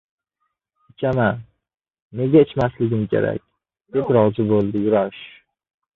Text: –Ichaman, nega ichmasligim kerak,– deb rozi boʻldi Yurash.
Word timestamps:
–Ichaman, 0.91 1.43
nega 2.21 2.43
ichmasligim 2.47 3.03
kerak,– 3.15 3.45
deb 3.97 4.11
rozi 4.19 4.47
boʻldi 4.55 4.83
Yurash. 4.87 5.21